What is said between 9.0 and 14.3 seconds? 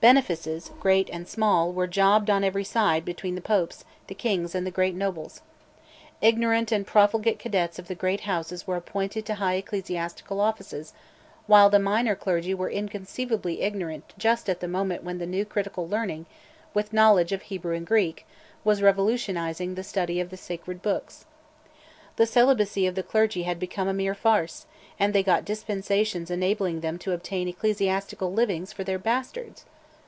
to high ecclesiastical offices, while the minor clergy were inconceivably ignorant